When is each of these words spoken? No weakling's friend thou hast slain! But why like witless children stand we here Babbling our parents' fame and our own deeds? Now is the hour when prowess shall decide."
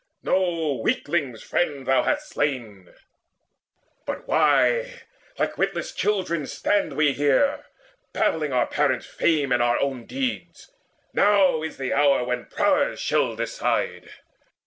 No 0.23 0.81
weakling's 0.83 1.43
friend 1.43 1.85
thou 1.85 2.01
hast 2.01 2.29
slain! 2.29 2.91
But 4.07 4.27
why 4.27 5.03
like 5.37 5.59
witless 5.59 5.93
children 5.93 6.47
stand 6.47 6.93
we 6.93 7.13
here 7.13 7.67
Babbling 8.11 8.51
our 8.51 8.65
parents' 8.65 9.05
fame 9.05 9.51
and 9.51 9.61
our 9.61 9.79
own 9.79 10.07
deeds? 10.07 10.71
Now 11.13 11.61
is 11.61 11.77
the 11.77 11.93
hour 11.93 12.23
when 12.23 12.45
prowess 12.47 12.99
shall 12.99 13.35
decide." 13.35 14.09